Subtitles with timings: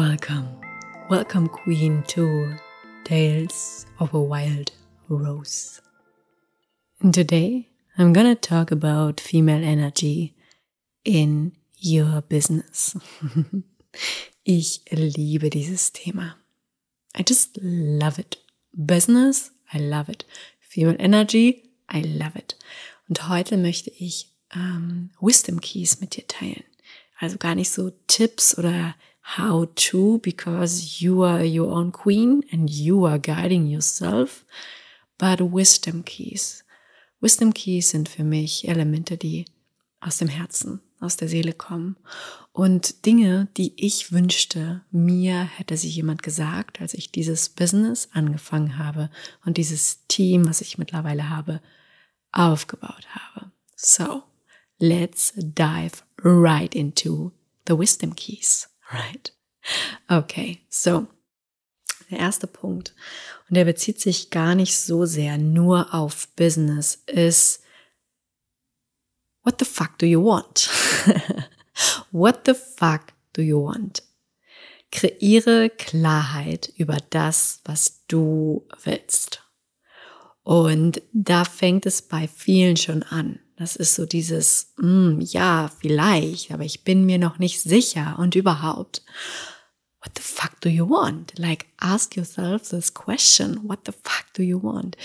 [0.00, 0.48] Welcome,
[1.10, 2.56] welcome, Queen, to
[3.04, 4.72] Tales of a Wild
[5.10, 5.82] Rose.
[7.02, 7.68] And today
[7.98, 10.34] I'm gonna talk about female energy
[11.04, 12.96] in your business.
[14.46, 16.36] ich liebe dieses Thema.
[17.14, 18.38] I just love it.
[18.72, 20.24] Business, I love it.
[20.60, 22.56] Female energy, I love it.
[23.10, 26.64] Und heute möchte ich ähm, Wisdom Keys mit dir teilen.
[27.18, 28.94] Also gar nicht so Tipps oder
[29.36, 34.44] how to because you are your own queen and you are guiding yourself,
[35.18, 36.64] but wisdom keys.
[37.20, 39.44] Wisdom keys sind für mich Elemente, die
[40.00, 41.96] aus dem Herzen, aus der Seele kommen
[42.52, 48.78] und Dinge, die ich wünschte, mir hätte sie jemand gesagt, als ich dieses Business angefangen
[48.78, 49.10] habe
[49.44, 51.60] und dieses Team, was ich mittlerweile habe,
[52.32, 53.50] aufgebaut habe.
[53.76, 54.24] So,
[54.78, 57.32] let's dive right into
[57.66, 58.69] the wisdom keys.
[58.92, 59.32] Right.
[60.08, 61.06] Okay, so.
[62.10, 62.92] Der erste Punkt,
[63.48, 67.62] und der bezieht sich gar nicht so sehr nur auf Business, ist,
[69.44, 70.68] what the fuck do you want?
[72.10, 74.02] what the fuck do you want?
[74.90, 79.44] Kreiere Klarheit über das, was du willst.
[80.42, 83.38] Und da fängt es bei vielen schon an.
[83.60, 88.34] Das ist so dieses, mm, ja, vielleicht, aber ich bin mir noch nicht sicher und
[88.34, 89.02] überhaupt.
[90.02, 91.38] What the fuck do you want?
[91.38, 93.60] Like, ask yourself this question.
[93.68, 94.96] What the fuck do you want?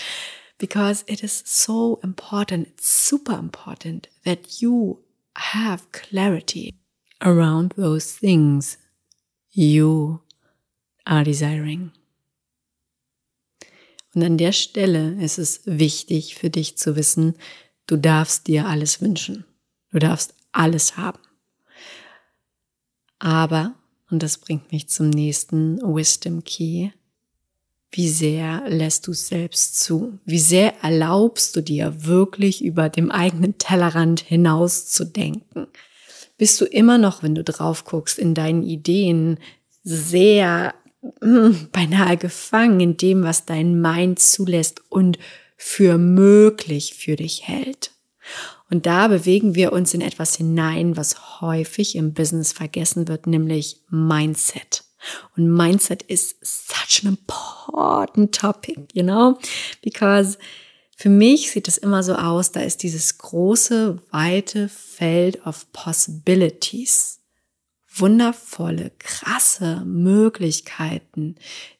[0.56, 5.04] Because it is so important, super important that you
[5.36, 6.76] have clarity
[7.20, 8.78] around those things
[9.50, 10.22] you
[11.04, 11.92] are desiring.
[14.14, 17.34] Und an der Stelle ist es wichtig für dich zu wissen,
[17.86, 19.44] Du darfst dir alles wünschen.
[19.92, 21.20] Du darfst alles haben.
[23.18, 23.74] Aber,
[24.10, 26.90] und das bringt mich zum nächsten Wisdom Key,
[27.92, 30.18] wie sehr lässt du es selbst zu?
[30.24, 35.68] Wie sehr erlaubst du dir wirklich über dem eigenen Tellerrand hinaus zu denken?
[36.36, 39.38] Bist du immer noch, wenn du drauf guckst, in deinen Ideen
[39.82, 40.74] sehr
[41.22, 45.18] mh, hm, beinahe gefangen in dem, was dein Mind zulässt und
[45.56, 47.92] für möglich für dich hält.
[48.68, 53.80] Und da bewegen wir uns in etwas hinein, was häufig im Business vergessen wird, nämlich
[53.88, 54.84] Mindset.
[55.36, 59.38] Und Mindset is such an important topic, you know,
[59.82, 60.38] because
[60.96, 67.15] für mich sieht es immer so aus, da ist dieses große, weite Feld of Possibilities.
[67.98, 71.36] Wundervolle, krasse Möglichkeiten,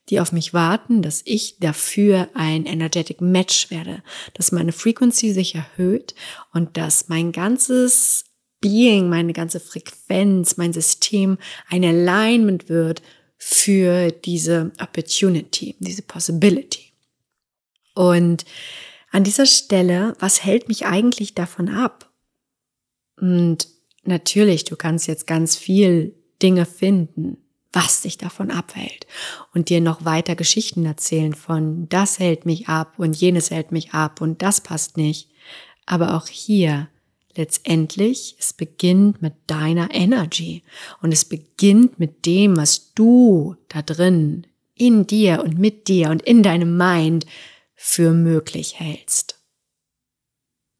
[0.08, 4.02] die auf mich warten, dass ich dafür ein energetic Match werde,
[4.34, 6.14] dass meine Frequency sich erhöht
[6.52, 8.24] und dass mein ganzes
[8.60, 11.38] Being, meine ganze Frequenz, mein System
[11.68, 13.02] ein Alignment wird
[13.36, 16.92] für diese Opportunity, diese Possibility.
[17.94, 18.44] Und
[19.10, 22.10] an dieser Stelle, was hält mich eigentlich davon ab?
[23.20, 23.68] Und
[24.08, 27.38] natürlich, du kannst jetzt ganz viel Dinge finden,
[27.72, 29.06] was dich davon abhält
[29.54, 33.92] und dir noch weiter Geschichten erzählen von das hält mich ab und jenes hält mich
[33.92, 35.28] ab und das passt nicht.
[35.84, 36.88] Aber auch hier
[37.36, 40.62] letztendlich, es beginnt mit deiner Energy
[41.02, 46.22] und es beginnt mit dem, was du da drin in dir und mit dir und
[46.22, 47.26] in deinem Mind
[47.74, 49.40] für möglich hältst.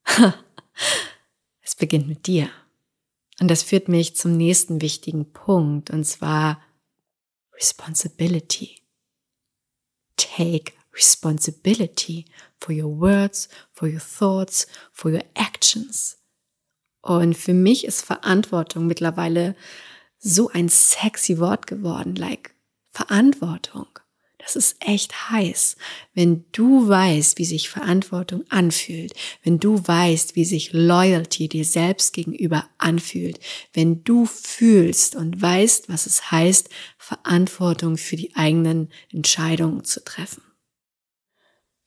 [1.62, 2.48] es beginnt mit dir.
[3.41, 6.62] Und das führt mich zum nächsten wichtigen Punkt, und zwar
[7.54, 8.82] responsibility.
[10.16, 12.25] Take responsibility
[12.58, 16.19] for your words, for your thoughts, for your actions.
[17.02, 19.54] Und für mich ist Verantwortung mittlerweile
[20.19, 22.55] so ein sexy Wort geworden, like
[22.90, 23.87] Verantwortung.
[24.46, 25.76] Das ist echt heiß.
[26.14, 29.12] Wenn du weißt, wie sich Verantwortung anfühlt,
[29.43, 33.40] wenn du weißt, wie sich Loyalty dir selbst gegenüber anfühlt,
[33.72, 40.44] wenn du fühlst und weißt, was es heißt, Verantwortung für die eigenen Entscheidungen zu treffen.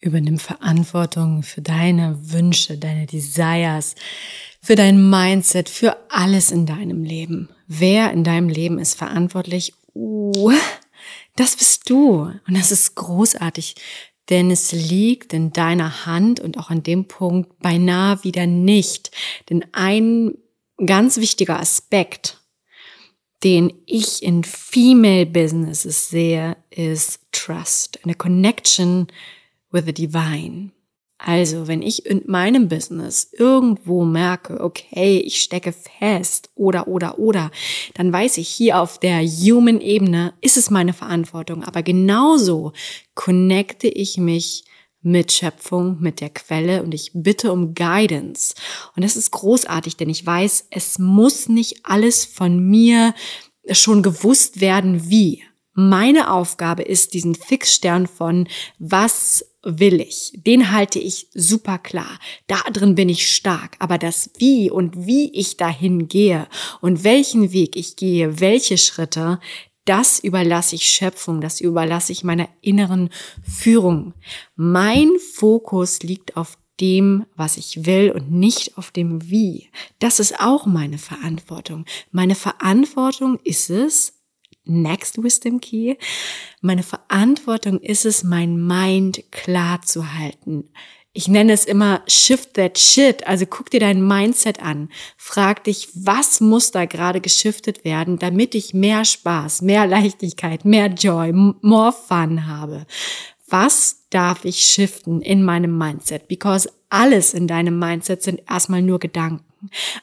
[0.02, 3.96] Übernimm Verantwortung für deine Wünsche, deine Desires,
[4.62, 7.48] für dein Mindset, für alles in deinem Leben.
[7.68, 9.74] Wer in deinem Leben ist verantwortlich?
[9.94, 10.52] Uh,
[11.40, 12.32] das bist du.
[12.48, 13.76] Und das ist großartig,
[14.30, 19.12] denn es liegt in deiner Hand und auch an dem Punkt beinahe wieder nicht.
[19.50, 20.34] Denn ein
[20.86, 22.42] ganz wichtiger Aspekt,
[23.44, 29.08] den ich in Female Businesses sehe, ist Trust, eine Connection
[29.72, 30.72] with the Divine.
[31.22, 37.52] Also, wenn ich in meinem Business irgendwo merke, okay, ich stecke fest oder, oder, oder,
[37.96, 41.66] dann weiß ich, hier auf der human Ebene ist es meine Verantwortung.
[41.66, 42.72] Aber genauso
[43.16, 44.64] connecte ich mich
[45.02, 48.56] mit Schöpfung, mit der Quelle und ich bitte um Guidance.
[48.96, 53.14] Und das ist großartig, denn ich weiß, es muss nicht alles von mir
[53.70, 55.44] schon gewusst werden, wie.
[55.74, 58.48] Meine Aufgabe ist, diesen Fixstern von
[58.80, 62.20] was will ich, den halte ich super klar.
[62.48, 63.76] Da drin bin ich stark.
[63.80, 66.48] Aber das Wie und wie ich dahin gehe
[66.82, 69.40] und welchen Weg ich gehe, welche Schritte,
[69.86, 73.10] das überlasse ich Schöpfung, das überlasse ich meiner inneren
[73.44, 74.14] Führung.
[74.56, 79.70] Mein Fokus liegt auf dem, was ich will und nicht auf dem Wie.
[80.00, 81.86] Das ist auch meine Verantwortung.
[82.12, 84.19] Meine Verantwortung ist es,
[84.70, 85.96] Next Wisdom Key.
[86.62, 90.70] Meine Verantwortung ist es, mein Mind klar zu halten.
[91.12, 93.26] Ich nenne es immer Shift That Shit.
[93.28, 94.90] Also guck dir dein Mindset an.
[95.18, 100.88] Frag dich, was muss da gerade geschiftet werden, damit ich mehr Spaß, mehr Leichtigkeit, mehr
[100.88, 102.86] Joy, more Fun habe.
[103.48, 106.28] Was darf ich shiften in meinem Mindset?
[106.28, 109.49] Because alles in deinem Mindset sind erstmal nur Gedanken.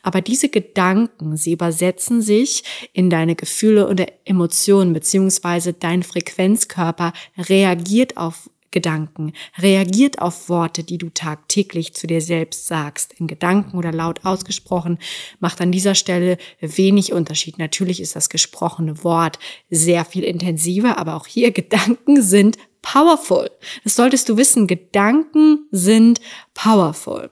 [0.03, 8.17] Aber diese Gedanken, sie übersetzen sich in deine Gefühle und Emotionen, beziehungsweise dein Frequenzkörper reagiert
[8.17, 13.91] auf Gedanken, reagiert auf Worte, die du tagtäglich zu dir selbst sagst, in Gedanken oder
[13.91, 14.99] laut ausgesprochen,
[15.41, 17.59] macht an dieser Stelle wenig Unterschied.
[17.59, 19.38] Natürlich ist das gesprochene Wort
[19.70, 23.50] sehr viel intensiver, aber auch hier Gedanken sind powerful.
[23.82, 24.67] Das solltest du wissen.
[24.67, 26.20] Gedanken sind
[26.52, 27.31] powerful.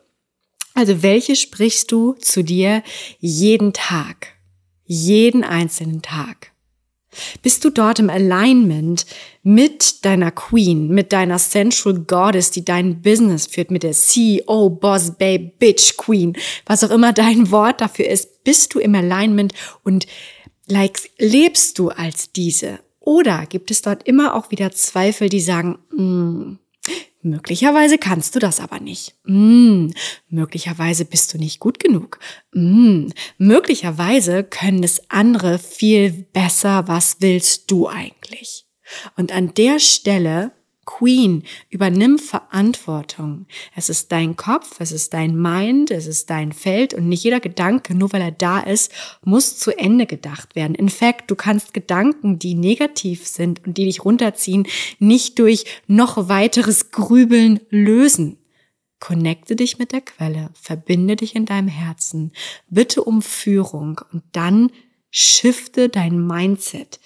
[0.74, 2.82] Also welche sprichst du zu dir
[3.20, 4.34] jeden Tag?
[4.84, 6.52] Jeden einzelnen Tag.
[7.42, 9.06] Bist du dort im Alignment
[9.44, 15.12] mit deiner Queen, mit deiner Central Goddess, die dein Business führt, mit der CEO, Boss,
[15.16, 16.36] Babe, Bitch, Queen,
[16.66, 18.42] was auch immer dein Wort dafür ist?
[18.42, 19.54] Bist du im Alignment
[19.84, 20.06] und
[20.66, 22.80] like, lebst du als diese?
[22.98, 26.58] Oder gibt es dort immer auch wieder Zweifel, die sagen, mm,
[27.24, 29.14] Möglicherweise kannst du das aber nicht.
[29.24, 29.88] Mm,
[30.28, 32.18] möglicherweise bist du nicht gut genug.
[32.52, 33.06] Mm,
[33.38, 36.86] möglicherweise können es andere viel besser.
[36.86, 38.66] Was willst du eigentlich?
[39.16, 40.52] Und an der Stelle
[40.84, 43.46] Queen, übernimm Verantwortung.
[43.74, 47.40] Es ist dein Kopf, es ist dein Mind, es ist dein Feld und nicht jeder
[47.40, 48.92] Gedanke, nur weil er da ist,
[49.24, 50.74] muss zu Ende gedacht werden.
[50.74, 54.66] In fact, du kannst Gedanken, die negativ sind und die dich runterziehen,
[54.98, 58.38] nicht durch noch weiteres Grübeln lösen.
[59.00, 62.32] Connecte dich mit der Quelle, verbinde dich in deinem Herzen,
[62.70, 64.70] bitte um Führung und dann
[65.10, 67.00] shifte dein Mindset.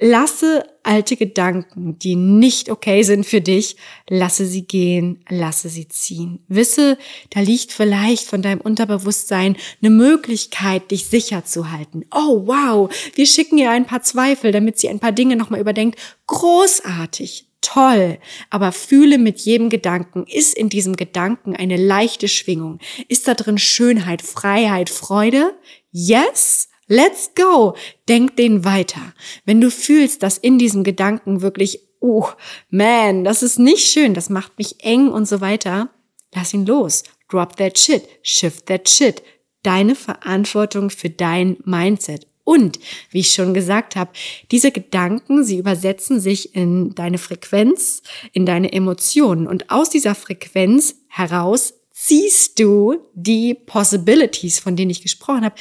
[0.00, 3.76] Lasse alte Gedanken, die nicht okay sind für dich,
[4.08, 6.38] lasse sie gehen, lasse sie ziehen.
[6.46, 6.98] Wisse,
[7.30, 12.04] da liegt vielleicht von deinem Unterbewusstsein eine Möglichkeit, dich sicher zu halten.
[12.14, 15.98] Oh wow, wir schicken ihr ein paar Zweifel, damit sie ein paar Dinge nochmal überdenkt.
[16.28, 17.46] Großartig.
[17.60, 18.18] Toll,
[18.50, 22.78] aber fühle mit jedem Gedanken, ist in diesem Gedanken eine leichte Schwingung?
[23.08, 25.54] Ist da drin Schönheit, Freiheit, Freude?
[25.90, 26.68] Yes?
[26.88, 27.76] Let's go.
[28.08, 29.12] Denk den weiter.
[29.44, 32.26] Wenn du fühlst, dass in diesem Gedanken wirklich, oh,
[32.70, 35.90] man, das ist nicht schön, das macht mich eng und so weiter,
[36.34, 37.02] lass ihn los.
[37.28, 38.08] Drop that shit.
[38.22, 39.22] Shift that shit.
[39.62, 42.26] Deine Verantwortung für dein Mindset.
[42.42, 42.78] Und,
[43.10, 44.10] wie ich schon gesagt habe,
[44.50, 48.02] diese Gedanken, sie übersetzen sich in deine Frequenz,
[48.32, 49.46] in deine Emotionen.
[49.46, 55.56] Und aus dieser Frequenz heraus ziehst du die Possibilities, von denen ich gesprochen habe,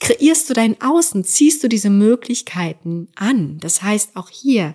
[0.00, 3.58] kreierst du dein Außen, ziehst du diese Möglichkeiten an.
[3.60, 4.74] Das heißt auch hier,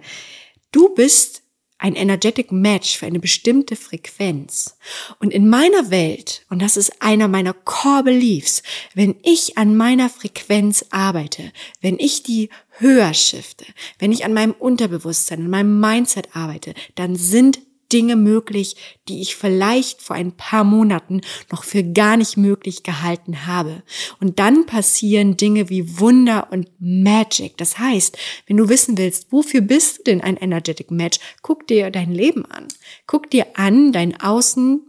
[0.72, 1.44] du bist
[1.80, 4.78] ein energetic Match für eine bestimmte Frequenz.
[5.20, 10.10] Und in meiner Welt, und das ist einer meiner Core Beliefs, wenn ich an meiner
[10.10, 13.66] Frequenz arbeite, wenn ich die höher shifte,
[13.98, 17.60] wenn ich an meinem Unterbewusstsein, an meinem Mindset arbeite, dann sind
[17.92, 18.76] Dinge möglich,
[19.08, 23.84] die ich vielleicht vor ein paar Monaten noch für gar nicht möglich gehalten habe.
[24.20, 27.58] Und dann passieren Dinge wie Wunder und Magic.
[27.58, 28.18] Das heißt,
[28.48, 32.46] wenn du wissen willst, wofür bist du denn ein Energetic Match, guck dir dein Leben
[32.46, 32.68] an.
[33.08, 34.82] Guck dir an, dein Außen,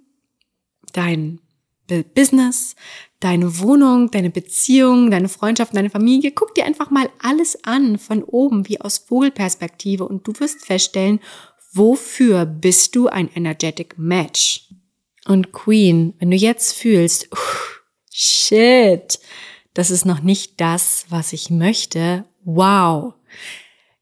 [0.93, 1.41] dein
[2.15, 2.77] Business,
[3.19, 6.31] deine Wohnung, deine Beziehung, deine Freundschaft, deine Familie.
[6.33, 11.21] Guck dir einfach mal alles an von oben wie aus Vogelperspektive und du wirst feststellen,
[11.73, 14.69] wofür bist du ein energetic Match?
[15.27, 17.29] Und Queen, wenn du jetzt fühlst,
[18.13, 19.19] shit,
[19.75, 23.15] das ist noch nicht das, was ich möchte, wow.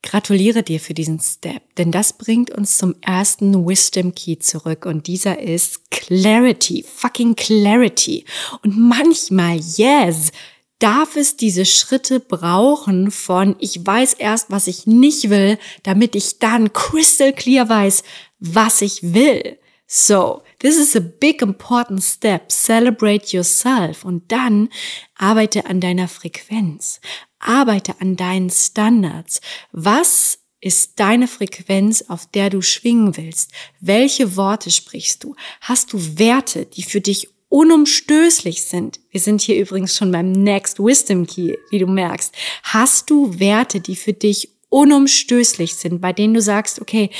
[0.03, 5.07] gratuliere dir für diesen Step, denn das bringt uns zum ersten Wisdom Key zurück und
[5.07, 8.25] dieser ist Clarity, fucking Clarity.
[8.63, 10.31] Und manchmal, yes,
[10.79, 16.39] darf es diese Schritte brauchen von ich weiß erst, was ich nicht will, damit ich
[16.39, 18.03] dann crystal clear weiß,
[18.39, 19.59] was ich will.
[19.87, 22.53] So, this is a big important step.
[22.53, 24.69] Celebrate yourself und dann
[25.17, 27.01] arbeite an deiner Frequenz.
[27.39, 29.41] Arbeite an deinen Standards.
[29.73, 33.53] Was ist deine Frequenz, auf der du schwingen willst?
[33.81, 35.35] Welche Worte sprichst du?
[35.61, 39.01] Hast du Werte, die für dich unumstößlich sind?
[39.11, 42.35] Wir sind hier übrigens schon beim Next Wisdom Key, wie du merkst.
[42.63, 47.11] Hast du Werte, die für dich unumstößlich sind, bei denen du sagst, okay,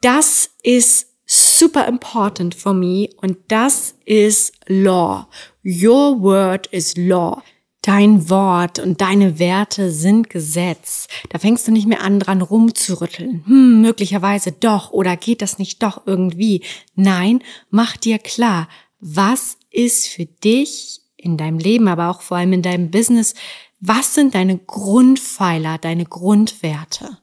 [0.00, 5.26] das ist super important for me und das ist Law.
[5.64, 7.42] Your word is law.
[7.80, 11.06] Dein Wort und deine Werte sind Gesetz.
[11.28, 13.44] Da fängst du nicht mehr an, dran rumzurütteln.
[13.46, 16.62] Hm, möglicherweise doch oder geht das nicht doch irgendwie?
[16.94, 18.68] Nein, mach dir klar,
[19.00, 23.34] was ist für dich in deinem Leben, aber auch vor allem in deinem Business,
[23.80, 27.18] was sind deine Grundpfeiler, deine Grundwerte?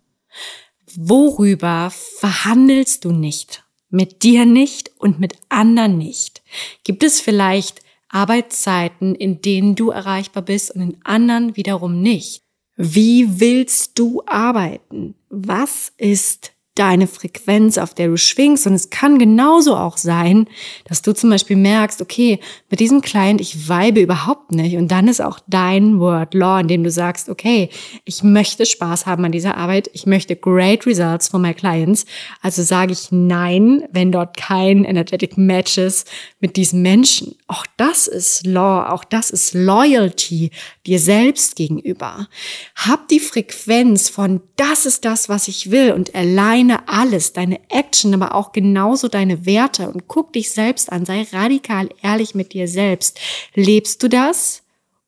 [0.96, 3.64] Worüber verhandelst du nicht?
[3.90, 6.42] Mit dir nicht und mit anderen nicht?
[6.84, 12.44] Gibt es vielleicht Arbeitszeiten, in denen du erreichbar bist und in anderen wiederum nicht?
[12.76, 15.16] Wie willst du arbeiten?
[15.30, 18.66] Was ist deine Frequenz, auf der du schwingst.
[18.66, 20.48] Und es kann genauso auch sein,
[20.86, 24.78] dass du zum Beispiel merkst, okay, mit diesem Client, ich weibe überhaupt nicht.
[24.78, 27.70] Und dann ist auch dein Word Law, in dem du sagst, okay,
[28.06, 29.90] ich möchte Spaß haben an dieser Arbeit.
[29.94, 32.06] Ich möchte great results for my clients.
[32.42, 36.10] Also sage ich nein, wenn dort kein energetic match ist
[36.40, 37.36] mit diesem Menschen.
[37.48, 38.90] Auch das ist Law.
[38.90, 40.52] Auch das ist Loyalty
[40.86, 42.28] dir selbst gegenüber.
[42.76, 47.60] Hab die Frequenz von das ist das, was ich will und allein deine alles, deine
[47.70, 52.54] Action, aber auch genauso deine Werte und guck dich selbst an, sei radikal ehrlich mit
[52.54, 53.20] dir selbst.
[53.56, 54.62] Lebst du das?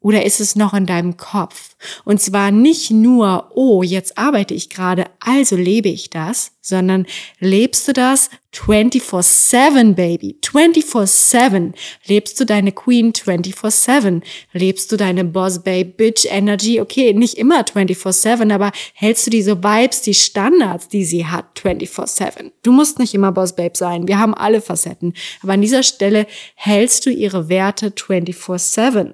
[0.03, 1.75] Oder ist es noch in deinem Kopf?
[2.03, 7.05] Und zwar nicht nur, oh, jetzt arbeite ich gerade, also lebe ich das, sondern
[7.39, 10.37] lebst du das 24-7, Baby.
[10.43, 11.73] 24-7.
[12.05, 14.21] Lebst du deine Queen 24-7.
[14.51, 16.81] Lebst du deine Boss Babe Bitch Energy.
[16.81, 22.51] Okay, nicht immer 24-7, aber hältst du diese Vibes, die Standards, die sie hat 24-7.
[22.61, 24.07] Du musst nicht immer Boss Babe sein.
[24.07, 25.13] Wir haben alle Facetten.
[25.41, 29.13] Aber an dieser Stelle hältst du ihre Werte 24-7.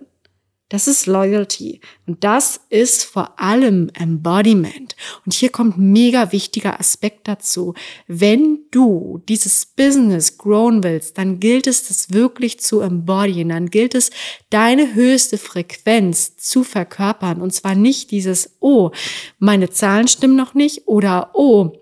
[0.69, 1.81] Das ist Loyalty.
[2.05, 4.95] Und das ist vor allem Embodiment.
[5.25, 7.73] Und hier kommt ein mega wichtiger Aspekt dazu.
[8.07, 13.49] Wenn du dieses Business grown willst, dann gilt es, das wirklich zu embodyen.
[13.49, 14.11] Dann gilt es,
[14.51, 17.41] deine höchste Frequenz zu verkörpern.
[17.41, 18.91] Und zwar nicht dieses, oh,
[19.39, 21.78] meine Zahlen stimmen noch nicht oder, oh,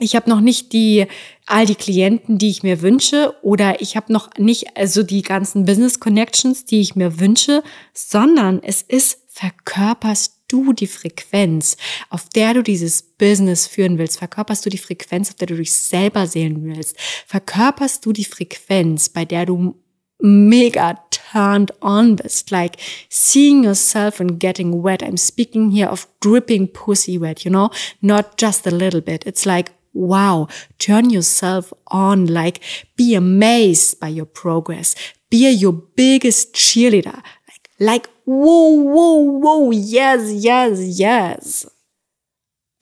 [0.00, 1.06] ich habe noch nicht die
[1.46, 5.64] all die Klienten, die ich mir wünsche oder ich habe noch nicht also die ganzen
[5.64, 11.76] Business Connections, die ich mir wünsche, sondern es ist verkörperst du die Frequenz,
[12.08, 14.18] auf der du dieses Business führen willst?
[14.18, 16.96] Verkörperst du die Frequenz, auf der du dich selber sehen willst?
[17.26, 19.76] Verkörperst du die Frequenz, bei der du
[20.22, 22.76] mega turned on bist, like
[23.08, 25.02] seeing yourself and getting wet.
[25.02, 27.70] I'm speaking here of dripping pussy wet, you know,
[28.02, 29.24] not just a little bit.
[29.26, 32.60] It's like wow, turn yourself on, like
[32.96, 34.94] be amazed by your progress.
[35.30, 37.22] Be your biggest cheerleader.
[37.48, 41.70] Like, like, whoa, whoa, whoa, yes, yes, yes.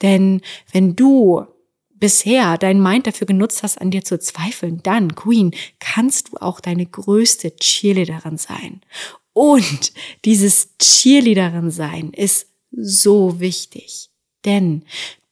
[0.00, 0.40] Denn
[0.72, 1.46] wenn du
[1.90, 6.60] bisher dein Mind dafür genutzt hast, an dir zu zweifeln, dann, Queen, kannst du auch
[6.60, 8.80] deine größte Cheerleaderin sein.
[9.32, 9.92] Und
[10.24, 14.10] dieses Cheerleaderin sein ist so wichtig.
[14.44, 14.84] Denn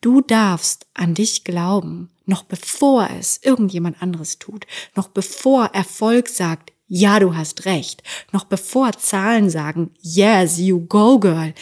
[0.06, 6.72] Du darfst an dich glauben, noch bevor es irgendjemand anderes tut, noch bevor Erfolg sagt,
[6.86, 11.52] ja, du hast recht, noch bevor Zahlen sagen, yes, you go girl,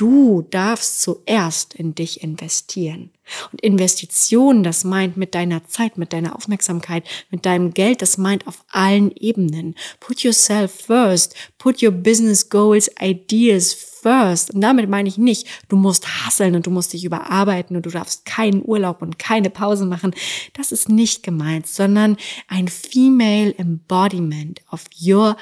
[0.00, 3.10] du darfst zuerst in dich investieren.
[3.52, 8.46] Und Investitionen, das meint mit deiner Zeit, mit deiner Aufmerksamkeit, mit deinem Geld, das meint
[8.46, 9.74] auf allen Ebenen.
[10.00, 14.54] Put yourself first, put your business goals, ideas first.
[14.54, 17.90] Und damit meine ich nicht, du musst hasseln und du musst dich überarbeiten und du
[17.90, 20.14] darfst keinen Urlaub und keine Pause machen.
[20.54, 22.16] Das ist nicht gemeint, sondern
[22.48, 25.36] ein female embodiment of your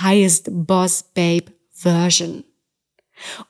[0.00, 2.42] highest boss babe version.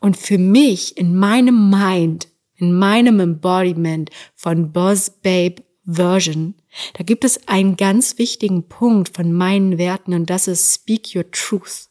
[0.01, 6.55] Und für mich in meinem Mind, in meinem Embodiment von Boss Babe Version,
[6.95, 11.31] da gibt es einen ganz wichtigen Punkt von meinen Werten und das ist Speak Your
[11.31, 11.89] Truth.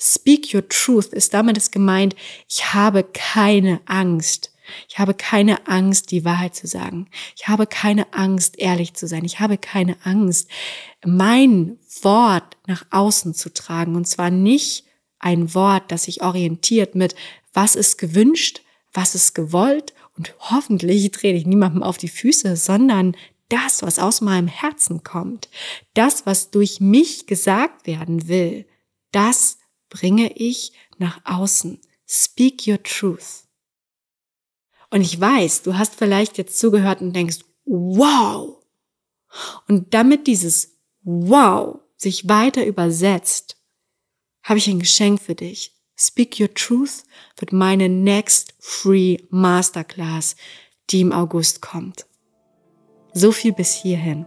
[0.00, 2.14] Speak Your Truth ist damit ist gemeint,
[2.48, 4.54] ich habe keine Angst,
[4.88, 7.08] Ich habe keine Angst, die Wahrheit zu sagen.
[7.36, 9.24] Ich habe keine Angst, ehrlich zu sein.
[9.24, 10.48] Ich habe keine Angst,
[11.04, 13.94] mein Wort nach außen zu tragen.
[13.94, 14.84] Und zwar nicht
[15.24, 17.14] ein Wort, das sich orientiert mit,
[17.52, 18.60] was ist gewünscht,
[18.92, 23.16] was ist gewollt und hoffentlich drehe ich niemandem auf die Füße, sondern
[23.48, 25.48] das, was aus meinem Herzen kommt,
[25.94, 28.66] das, was durch mich gesagt werden will,
[29.12, 31.80] das bringe ich nach außen.
[32.06, 33.44] Speak your truth.
[34.90, 38.62] Und ich weiß, du hast vielleicht jetzt zugehört und denkst, wow.
[39.68, 43.56] Und damit dieses wow sich weiter übersetzt,
[44.44, 45.72] habe ich ein Geschenk für dich.
[45.96, 47.04] Speak Your Truth
[47.38, 50.36] wird meine Next Free Masterclass,
[50.90, 52.06] die im August kommt.
[53.14, 54.26] So viel bis hierhin.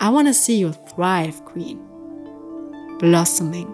[0.00, 1.78] I want to see you thrive, Queen.
[2.98, 3.72] Blossoming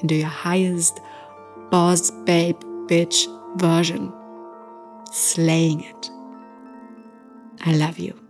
[0.00, 1.00] into your highest
[1.70, 4.12] boss babe bitch version.
[5.10, 6.10] Slaying it.
[7.64, 8.21] I love you.